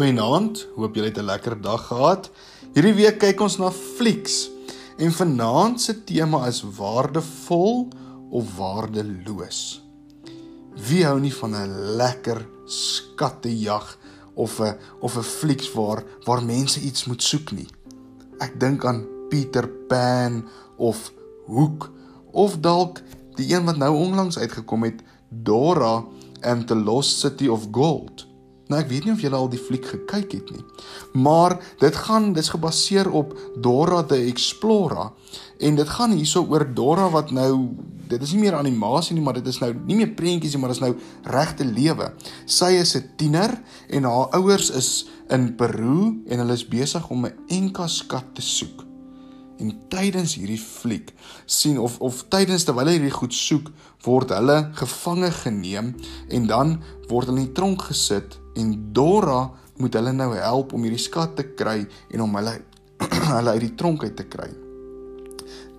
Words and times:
Goeienaand, 0.00 0.62
hoop 0.80 0.94
julle 0.96 1.10
het 1.10 1.18
'n 1.20 1.28
lekker 1.28 1.60
dag 1.60 1.82
gehad. 1.86 2.30
Hierdie 2.72 2.94
week 2.94 3.18
kyk 3.18 3.40
ons 3.40 3.58
na 3.58 3.70
flieks 3.70 4.48
en 4.96 5.12
vanaand 5.12 5.80
se 5.80 6.04
tema 6.04 6.46
is 6.46 6.62
waardevol 6.62 7.88
of 8.30 8.56
waardeloos. 8.56 9.82
Wie 10.88 11.04
hou 11.04 11.20
nie 11.20 11.34
van 11.34 11.54
'n 11.54 11.96
lekker 11.96 12.48
skattejag 12.64 13.98
of 14.34 14.60
'n 14.60 14.78
of 15.00 15.16
'n 15.16 15.22
flieks 15.22 15.72
waar 15.72 16.04
waar 16.24 16.44
mense 16.44 16.80
iets 16.80 17.04
moet 17.04 17.22
soek 17.22 17.52
nie. 17.52 17.68
Ek 18.38 18.60
dink 18.60 18.84
aan 18.84 19.06
Peter 19.28 19.68
Pan 19.68 20.48
of 20.76 21.12
Hook 21.46 21.90
of 22.32 22.58
dalk 22.58 23.02
die 23.34 23.54
een 23.54 23.64
wat 23.64 23.76
nou 23.76 23.96
onlangs 23.96 24.38
uitgekom 24.38 24.82
het, 24.82 25.02
Dora 25.28 26.04
and 26.40 26.66
the 26.66 26.74
Lost 26.74 27.18
City 27.18 27.48
of 27.48 27.68
Gold. 27.70 28.29
Nou 28.70 28.78
ek 28.78 28.90
weet 28.92 29.06
nie 29.06 29.12
of 29.16 29.22
julle 29.24 29.34
al 29.34 29.48
die 29.50 29.58
fliek 29.58 29.86
gekyk 29.90 30.34
het 30.36 30.50
nie. 30.54 30.64
Maar 31.18 31.56
dit 31.80 31.96
gaan 32.06 32.30
dis 32.36 32.52
gebaseer 32.52 33.10
op 33.10 33.34
Dora 33.58 34.04
the 34.06 34.20
Explorer 34.30 35.10
en 35.58 35.78
dit 35.80 35.88
gaan 35.88 36.14
hierso 36.14 36.44
oor 36.46 36.64
Dora 36.74 37.08
wat 37.10 37.34
nou 37.34 37.50
dit 38.10 38.22
is 38.22 38.34
nie 38.34 38.44
meer 38.44 38.58
animasie 38.58 39.14
nie, 39.14 39.22
maar 39.22 39.38
dit 39.38 39.46
is 39.46 39.60
nou 39.62 39.70
nie 39.86 39.96
meer 39.98 40.12
prentjies 40.18 40.54
nie, 40.54 40.60
maar 40.62 40.72
dit 40.72 40.80
is 40.80 40.84
nou 40.84 40.94
regte 41.34 41.66
lewe. 41.66 42.12
Sy 42.46 42.72
is 42.78 42.96
'n 42.96 43.10
tiener 43.16 43.58
en 43.88 44.04
haar 44.04 44.30
ouers 44.38 44.70
is 44.70 45.06
in 45.30 45.54
Peru 45.56 46.22
en 46.26 46.38
hulle 46.38 46.52
is 46.52 46.66
besig 46.66 47.10
om 47.10 47.26
'n 47.26 47.34
Enka 47.48 47.86
skat 47.86 48.34
te 48.34 48.42
soek. 48.42 48.84
En 49.58 49.78
tydens 49.88 50.34
hierdie 50.34 50.58
fliek 50.58 51.12
sien 51.46 51.78
of 51.78 52.00
of 52.00 52.24
tydens 52.28 52.64
terwyl 52.64 52.86
hulle 52.86 52.98
hierdie 52.98 53.18
goed 53.18 53.34
soek, 53.34 53.70
word 54.04 54.30
hulle 54.30 54.70
gevange 54.72 55.30
geneem 55.30 55.94
en 56.28 56.46
dan 56.46 56.82
word 57.08 57.26
hulle 57.26 57.40
in 57.40 57.46
die 57.46 57.52
tronk 57.52 57.82
gesit 57.82 58.38
en 58.60 58.72
Dora 58.96 59.42
moet 59.80 59.96
hulle 59.96 60.12
nou 60.12 60.30
help 60.36 60.74
om 60.76 60.84
hierdie 60.84 61.00
skat 61.00 61.36
te 61.38 61.46
kry 61.56 61.82
en 62.12 62.24
om 62.26 62.38
hulle 62.38 62.58
hulle 63.36 63.56
uit 63.56 63.64
die 63.64 63.76
tronk 63.80 64.04
uit 64.04 64.16
te 64.16 64.28
kry. 64.28 64.50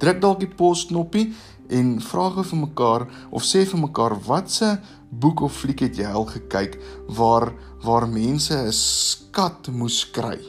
Druk 0.02 0.22
dalk 0.22 0.40
die 0.42 0.50
pos 0.50 0.88
knoppie 0.90 1.30
en 1.72 2.00
vra 2.04 2.30
gou 2.36 2.46
vir 2.48 2.62
mekaar 2.66 3.06
of 3.30 3.46
sê 3.48 3.64
vir 3.70 3.84
mekaar 3.84 4.18
watse 4.28 4.72
boek 5.12 5.44
of 5.46 5.60
fliek 5.62 5.84
het 5.86 6.00
jy 6.00 6.08
al 6.08 6.26
gekyk 6.30 6.80
waar 7.20 7.52
waar 7.86 8.08
mense 8.08 8.56
'n 8.56 8.72
skat 8.72 9.70
moes 9.70 10.04
kry? 10.12 10.40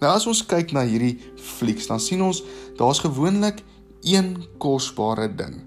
Nou 0.00 0.10
as 0.12 0.26
ons 0.26 0.42
kyk 0.42 0.72
na 0.72 0.82
hierdie 0.84 1.18
flieks, 1.40 1.86
dan 1.86 2.00
sien 2.00 2.22
ons 2.22 2.42
daar's 2.78 3.00
gewoonlik 3.00 3.62
een 4.02 4.36
kosbare 4.58 5.28
ding. 5.28 5.62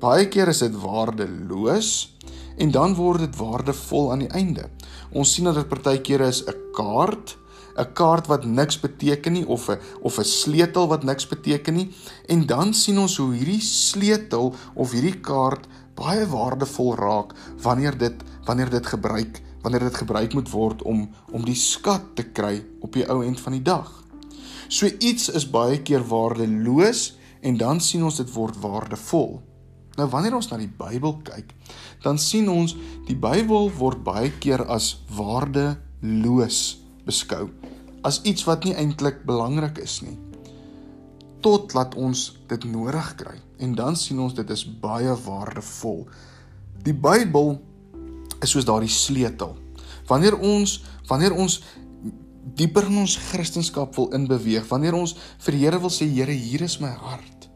Baie 0.00 0.28
keer 0.28 0.48
is 0.48 0.62
dit 0.62 0.76
waardeloos 0.78 1.90
en 2.56 2.70
dan 2.70 2.94
word 2.94 3.18
dit 3.18 3.36
waardevol 3.36 4.10
aan 4.12 4.24
die 4.24 4.32
einde. 4.36 4.68
Ons 5.12 5.34
sien 5.34 5.44
dat 5.44 5.54
dit 5.54 5.68
partykeer 5.68 6.20
is 6.20 6.42
'n 6.46 6.54
kaart, 6.72 7.36
'n 7.76 7.92
kaart 7.92 8.26
wat 8.26 8.44
niks 8.44 8.80
beteken 8.80 9.32
nie 9.32 9.46
of 9.46 9.68
'n 9.68 9.78
of 10.02 10.18
'n 10.18 10.24
sleutel 10.24 10.88
wat 10.88 11.04
niks 11.04 11.26
beteken 11.26 11.74
nie 11.74 11.90
en 12.28 12.46
dan 12.46 12.74
sien 12.74 12.98
ons 12.98 13.16
hoe 13.16 13.34
hierdie 13.34 13.60
sleutel 13.60 14.54
of 14.74 14.92
hierdie 14.92 15.20
kaart 15.20 15.66
baie 15.94 16.26
waardevol 16.26 16.94
raak 16.94 17.34
wanneer 17.62 17.98
dit 17.98 18.16
wanneer 18.44 18.70
dit 18.70 18.86
gebruik 18.86 19.42
wanneer 19.62 19.80
dit 19.80 19.94
gebruik 19.94 20.34
moet 20.34 20.50
word 20.50 20.82
om 20.82 21.08
om 21.32 21.44
die 21.44 21.54
skat 21.58 22.02
te 22.14 22.22
kry 22.22 22.64
op 22.80 22.92
die 22.92 23.06
ou 23.08 23.24
end 23.24 23.40
van 23.40 23.52
die 23.52 23.62
dag. 23.62 24.04
So 24.68 24.86
iets 24.86 25.28
is 25.28 25.50
baie 25.50 25.82
keer 25.82 26.04
waardeloos 26.06 27.16
en 27.40 27.56
dan 27.56 27.80
sien 27.80 28.04
ons 28.04 28.16
dit 28.16 28.32
word 28.32 28.58
waardevol. 28.60 29.40
Nou 29.98 30.06
wanneer 30.12 30.36
ons 30.38 30.50
na 30.50 30.58
die 30.60 30.70
Bybel 30.70 31.16
kyk, 31.26 31.50
dan 32.04 32.18
sien 32.20 32.48
ons 32.52 32.76
die 33.08 33.16
Bybel 33.18 33.70
word 33.78 34.04
baie 34.06 34.30
keer 34.42 34.62
as 34.70 35.00
waardeloos 35.16 36.60
beskou, 37.06 37.48
as 38.06 38.20
iets 38.28 38.46
wat 38.48 38.64
nie 38.64 38.76
eintlik 38.78 39.24
belangrik 39.28 39.80
is 39.82 40.00
nie. 40.04 40.16
Tot 41.44 41.72
laat 41.74 41.96
ons 41.96 42.26
dit 42.48 42.64
nodig 42.68 43.14
kry 43.16 43.38
en 43.60 43.74
dan 43.76 43.96
sien 43.96 44.20
ons 44.20 44.34
dit 44.36 44.50
is 44.52 44.64
baie 44.82 45.12
waardevol. 45.24 46.04
Die 46.84 46.96
Bybel 46.96 47.56
is 48.40 48.54
soos 48.54 48.68
daardie 48.68 48.92
sleutel. 48.92 49.56
Wanneer 50.08 50.36
ons 50.36 50.80
wanneer 51.10 51.34
ons 51.34 51.58
dieper 52.56 52.86
in 52.88 53.02
ons 53.02 53.16
kristendom 53.30 53.90
wil 53.96 54.08
inbeweeg, 54.16 54.64
wanneer 54.68 54.96
ons 54.96 55.16
vir 55.44 55.56
die 55.56 55.64
Here 55.64 55.80
wil 55.80 55.92
sê 55.92 56.08
Here, 56.08 56.32
hier 56.32 56.62
is 56.64 56.78
my 56.80 56.92
hart. 56.92 57.48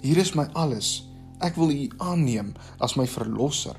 Hier 0.00 0.20
is 0.20 0.34
my 0.34 0.46
alles. 0.54 1.09
Ek 1.40 1.56
wil 1.56 1.72
U 1.72 1.88
aanneem 2.10 2.52
as 2.78 2.96
my 3.00 3.06
verlosser. 3.08 3.76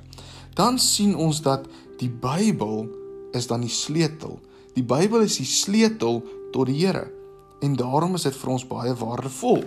Dan 0.57 0.79
sien 0.81 1.15
ons 1.15 1.41
dat 1.45 1.67
die 2.01 2.09
Bybel 2.09 2.87
is 3.37 3.47
dan 3.47 3.63
die 3.63 3.71
sleutel. 3.71 4.39
Die 4.75 4.83
Bybel 4.83 5.25
is 5.27 5.37
die 5.39 5.47
sleutel 5.47 6.21
tot 6.51 6.67
die 6.67 6.79
Here 6.81 7.07
en 7.61 7.75
daarom 7.77 8.17
is 8.17 8.25
dit 8.25 8.35
vir 8.41 8.51
ons 8.55 8.65
baie 8.65 8.93
waardevol. 8.97 9.61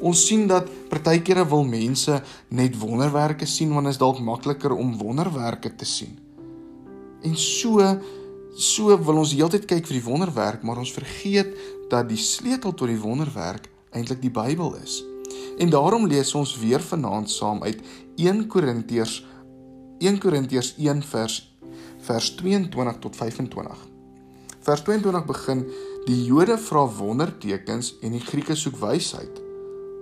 Ons 0.00 0.26
sien 0.28 0.46
dat 0.48 0.68
partykeere 0.90 1.44
wil 1.48 1.64
mense 1.68 2.18
net 2.48 2.76
wonderwerke 2.80 3.48
sien 3.48 3.72
want 3.72 3.88
dit 3.88 3.96
is 3.96 4.00
dalk 4.00 4.20
makliker 4.24 4.72
om 4.76 4.96
wonderwerke 5.00 5.72
te 5.76 5.88
sien. 5.88 6.16
En 7.24 7.36
so 7.36 7.84
so 8.56 8.96
wil 9.04 9.20
ons 9.20 9.34
heeltyd 9.36 9.66
kyk 9.68 9.84
vir 9.84 9.98
die 9.98 10.06
wonderwerk, 10.06 10.62
maar 10.64 10.78
ons 10.80 10.94
vergeet 10.96 11.52
dat 11.92 12.08
die 12.08 12.20
sleutel 12.20 12.72
tot 12.72 12.88
die 12.88 13.00
wonderwerk 13.00 13.68
eintlik 13.92 14.22
die 14.22 14.32
Bybel 14.32 14.78
is. 14.80 15.02
En 15.58 15.70
daarom 15.70 16.06
lees 16.06 16.34
ons 16.34 16.58
weer 16.58 16.80
vanaand 16.80 17.30
saam 17.30 17.62
uit 17.62 17.80
1 18.16 18.46
Korintiërs 18.46 19.24
1 19.98 20.18
Korintiërs 20.18 20.74
1 20.76 21.02
vers 21.02 21.56
vers 22.06 22.34
22 22.34 22.98
tot 23.00 23.16
25. 23.16 23.78
Vers 24.60 24.82
22 24.82 25.24
begin: 25.26 25.64
Die 26.06 26.24
Jode 26.24 26.58
vra 26.58 26.84
wondertekens 26.98 27.94
en 28.02 28.14
die 28.14 28.22
Grieke 28.22 28.54
soek 28.54 28.76
wysheid. 28.82 29.40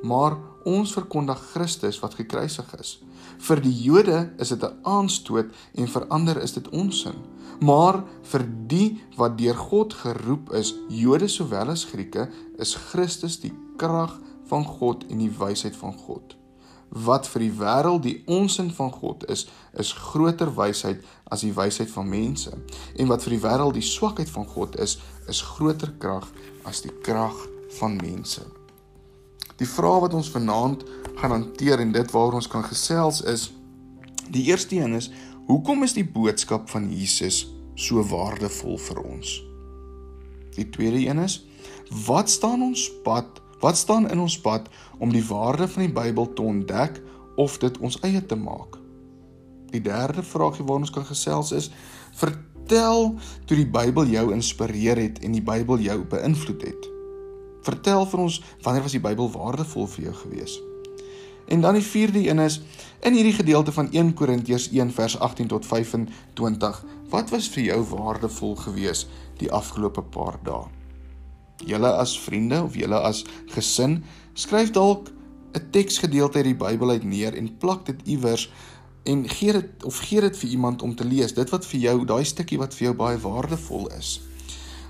Maar 0.04 0.36
ons 0.68 0.92
verkondig 0.92 1.40
Christus 1.52 2.00
wat 2.00 2.16
gekruisig 2.18 2.68
is. 2.80 2.98
Vir 3.44 3.60
die 3.60 3.72
Jode 3.84 4.32
is 4.40 4.48
dit 4.48 4.62
'n 4.62 4.78
aanstoot 4.82 5.52
en 5.74 5.88
vir 5.88 6.06
ander 6.08 6.42
is 6.42 6.52
dit 6.52 6.68
onsin. 6.68 7.16
Maar 7.60 8.04
vir 8.22 8.44
die 8.66 9.00
wat 9.16 9.38
deur 9.38 9.54
God 9.54 9.94
geroep 9.94 10.52
is, 10.52 10.74
Jode 10.88 11.28
sowel 11.28 11.70
as 11.70 11.84
Grieke, 11.84 12.28
is 12.58 12.74
Christus 12.74 13.40
die 13.40 13.52
krag 13.76 14.18
van 14.48 14.64
God 14.64 15.06
en 15.10 15.18
die 15.18 15.32
wysheid 15.38 15.76
van 15.76 15.94
God. 16.06 16.36
Wat 16.88 17.26
vir 17.26 17.46
die 17.46 17.54
wêreld 17.58 18.04
die 18.04 18.18
onsin 18.30 18.70
van 18.70 18.92
God 18.92 19.24
is, 19.32 19.46
is 19.72 19.92
groter 19.92 20.52
wysheid 20.54 21.02
as 21.32 21.42
die 21.42 21.54
wysheid 21.54 21.90
van 21.90 22.08
mense. 22.08 22.52
En 22.96 23.10
wat 23.10 23.24
vir 23.26 23.36
die 23.36 23.42
wêreld 23.42 23.78
die 23.78 23.86
swakheid 23.86 24.30
van 24.30 24.46
God 24.46 24.78
is, 24.78 24.98
is 25.28 25.42
groter 25.56 25.94
krag 25.98 26.28
as 26.68 26.84
die 26.84 26.92
krag 27.02 27.34
van 27.80 27.96
mense. 27.98 28.44
Die 29.58 29.68
vraag 29.68 30.06
wat 30.06 30.14
ons 30.14 30.30
vanaand 30.34 30.84
gaan 31.18 31.30
hanteer 31.30 31.82
en 31.82 31.92
dit 31.94 32.10
waaroor 32.10 32.40
ons 32.40 32.50
kan 32.50 32.64
gesels 32.66 33.22
is 33.30 33.50
die 34.34 34.46
eerste 34.48 34.76
een 34.76 34.96
is 34.96 35.10
hoekom 35.46 35.82
is 35.84 35.92
die 35.94 36.06
boodskap 36.06 36.70
van 36.72 36.88
Jesus 36.90 37.44
so 37.76 38.02
waardevol 38.08 38.78
vir 38.80 39.02
ons? 39.02 39.36
Die 40.56 40.66
tweede 40.70 41.02
een 41.04 41.22
is 41.22 41.42
wat 42.06 42.30
staan 42.30 42.62
ons 42.64 42.88
pad? 43.04 43.43
Wat 43.60 43.76
staan 43.76 44.10
in 44.10 44.20
ons 44.20 44.38
pad 44.40 44.68
om 44.98 45.12
die 45.12 45.24
waarde 45.24 45.68
van 45.68 45.86
die 45.86 45.92
Bybel 45.92 46.32
te 46.32 46.42
ontdek 46.42 47.02
of 47.36 47.58
dit 47.58 47.78
ons 47.78 47.98
eie 48.00 48.26
te 48.26 48.36
maak? 48.36 48.78
Die 49.74 49.82
derde 49.82 50.22
vraagie 50.22 50.64
waarna 50.64 50.86
ons 50.86 50.94
kan 50.94 51.06
gesels 51.06 51.52
is 51.52 51.70
vertel 52.14 53.14
toe 53.46 53.56
die 53.56 53.70
Bybel 53.70 54.06
jou 54.10 54.28
inspireer 54.32 55.00
het 55.00 55.18
en 55.24 55.34
die 55.34 55.44
Bybel 55.44 55.82
jou 55.82 55.98
beïnvloed 56.04 56.62
het. 56.62 56.90
Vertel 57.64 58.06
vir 58.06 58.20
ons 58.26 58.42
wanneer 58.62 58.84
was 58.84 58.94
die 58.96 59.02
Bybel 59.02 59.30
waardevol 59.32 59.88
vir 59.96 60.10
jou 60.10 60.14
gewees? 60.26 60.60
En 61.48 61.60
dan 61.60 61.76
die 61.76 61.84
vierde 61.84 62.22
een 62.28 62.38
is 62.38 62.60
in 63.00 63.12
hierdie 63.12 63.36
gedeelte 63.36 63.72
van 63.72 63.90
1 63.92 64.14
Korintiërs 64.14 64.70
1 64.72 64.92
vers 64.92 65.18
18 65.18 65.46
tot 65.46 65.66
25. 65.66 66.84
Wat 67.12 67.30
was 67.30 67.48
vir 67.48 67.62
jou 67.62 67.82
waardevol 67.96 68.56
gewees 68.56 69.06
die 69.42 69.52
afgelope 69.52 70.02
paar 70.02 70.40
dae? 70.44 70.64
Julle 71.66 71.90
as 71.92 72.20
vriende 72.20 72.62
of 72.62 72.76
julle 72.76 73.00
as 73.00 73.24
gesin, 73.54 74.04
skryf 74.34 74.70
dalk 74.70 75.10
'n 75.54 75.70
teksgedeelte 75.70 76.38
uit 76.38 76.44
die 76.44 76.56
Bybel 76.58 76.90
uit 76.90 77.04
neer 77.04 77.34
en 77.34 77.56
plak 77.58 77.86
dit 77.86 78.00
iewers 78.04 78.50
en 79.04 79.28
gee 79.28 79.52
dit 79.52 79.84
of 79.84 79.98
gee 79.98 80.20
dit 80.20 80.36
vir 80.36 80.50
iemand 80.50 80.82
om 80.82 80.94
te 80.94 81.04
lees. 81.04 81.34
Dit 81.34 81.50
wat 81.50 81.66
vir 81.66 81.80
jou, 81.80 82.04
daai 82.04 82.24
stukkie 82.24 82.58
wat 82.58 82.74
vir 82.74 82.88
jou 82.88 82.94
baie 82.96 83.18
waardevol 83.18 83.88
is. 83.98 84.20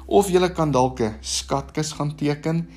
Of 0.07 0.31
jy 0.31 0.49
kan 0.53 0.71
dalk 0.71 1.01
'n 1.01 1.17
skatkis 1.21 1.93
gaan 1.93 2.17
teken 2.17 2.69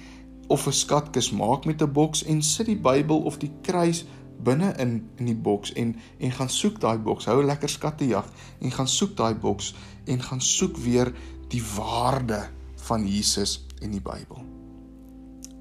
of 0.47 0.67
'n 0.67 0.71
skatkis 0.73 1.31
maak 1.31 1.65
met 1.65 1.81
'n 1.81 1.91
boks 1.91 2.23
en 2.23 2.41
sit 2.41 2.65
die 2.65 2.79
Bybel 2.79 3.19
of 3.19 3.37
die 3.37 3.51
kruis 3.61 4.05
binne 4.43 4.73
in 4.77 5.09
in 5.17 5.25
die 5.25 5.35
boks 5.35 5.73
en 5.73 5.95
en 6.19 6.31
gaan 6.31 6.49
soek 6.49 6.79
daai 6.79 6.97
boks. 6.97 7.25
Hou 7.25 7.41
'n 7.41 7.45
lekker 7.45 7.69
skattejag 7.69 8.25
en 8.61 8.71
gaan 8.71 8.87
soek 8.87 9.15
daai 9.17 9.35
boks 9.35 9.73
en 10.05 10.21
gaan 10.21 10.41
soek 10.41 10.77
weer 10.77 11.13
die 11.49 11.63
waarde 11.75 12.49
van 12.87 13.03
Jesus 13.07 13.59
en 13.83 13.91
die 13.91 14.03
Bybel. 14.03 14.39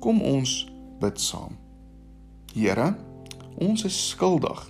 Kom 0.00 0.23
ons 0.23 0.62
bid 1.00 1.20
saam. 1.20 1.56
Here, 2.55 2.93
ons 3.58 3.84
is 3.88 3.96
skuldig. 4.12 4.62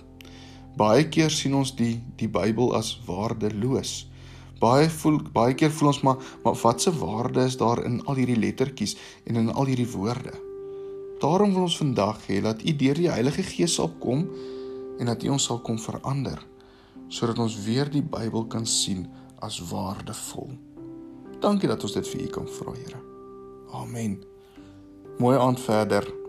Baie 0.77 1.07
keer 1.09 1.33
sien 1.33 1.55
ons 1.57 1.73
die 1.77 1.95
die 2.19 2.29
Bybel 2.29 2.73
as 2.77 2.95
waardeloos. 3.07 4.07
Baie 4.61 4.89
voel 4.89 5.19
baie 5.33 5.53
keer 5.57 5.71
voel 5.73 5.91
ons 5.91 6.01
maar 6.05 6.21
maar 6.43 6.57
wat 6.63 6.81
se 6.81 6.93
waarde 6.97 7.45
is 7.45 7.57
daar 7.61 7.83
in 7.85 7.99
al 8.05 8.17
hierdie 8.17 8.39
lettertjies 8.41 8.97
en 9.25 9.41
in 9.43 9.51
al 9.53 9.69
hierdie 9.69 9.89
woorde? 9.93 10.33
Daarom 11.21 11.53
wil 11.53 11.65
ons 11.65 11.77
vandag 11.77 12.21
hê 12.29 12.41
dat 12.45 12.61
U 12.61 12.75
deur 12.77 12.97
die 12.97 13.09
Heilige 13.09 13.45
Gees 13.45 13.77
sal 13.77 13.89
kom 14.01 14.27
en 14.99 15.09
dat 15.09 15.23
U 15.25 15.33
ons 15.37 15.49
sal 15.49 15.61
kom 15.65 15.81
verander 15.81 16.41
sodat 17.09 17.39
ons 17.39 17.55
weer 17.63 17.89
die 17.89 18.03
Bybel 18.03 18.45
kan 18.51 18.65
sien 18.67 19.05
as 19.41 19.61
waardevol. 19.69 20.49
Dankie 21.39 21.69
dat 21.69 21.83
ons 21.83 21.93
dit 21.93 22.07
vir 22.07 22.21
U 22.21 22.27
kan 22.27 22.47
vra, 22.47 22.73
Here. 22.73 23.01
Amen. 23.71 24.21
Mooi 25.17 25.37
aand 25.37 25.59
verder. 25.59 26.26